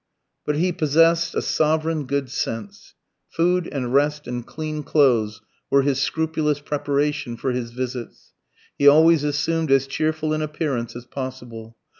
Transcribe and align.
But 0.47 0.55
he 0.55 0.71
possessed 0.71 1.35
a 1.35 1.43
sovran 1.43 2.07
good 2.07 2.27
sense. 2.31 2.95
Food 3.29 3.69
and 3.71 3.93
rest 3.93 4.25
and 4.25 4.43
clean 4.43 4.81
clothes 4.81 5.41
were 5.69 5.83
his 5.83 6.01
scrupulous 6.01 6.59
preparation 6.59 7.37
for 7.37 7.51
his 7.51 7.69
visits. 7.69 8.33
He 8.79 8.87
always 8.87 9.23
assumed 9.23 9.69
as 9.69 9.85
cheerful 9.85 10.33
an 10.33 10.41
appearance 10.41 10.95
as 10.95 11.05
possible. 11.05 11.77